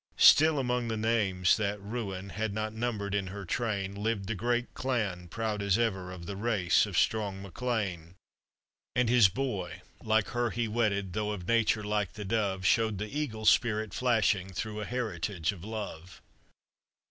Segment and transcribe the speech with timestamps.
[0.17, 4.73] Still among the names, that ruin Had not numbered in her train, Lived the great
[4.73, 8.15] clan, proud as ever, Of the race of strong Mac Lean.
[8.95, 13.15] And his boy, like her he wedded, Though of nature like the dove, Showed the
[13.15, 16.19] eagle spirit flashing Through a heritage of love.